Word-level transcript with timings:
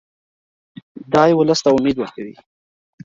دی 1.13 1.31
ولس 1.35 1.59
ته 1.63 1.69
امید 1.75 1.97
ورکوي. 1.99 2.33